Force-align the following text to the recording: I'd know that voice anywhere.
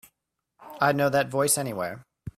I'd 0.79 0.95
know 0.95 1.09
that 1.09 1.29
voice 1.29 1.59
anywhere. 1.59 2.03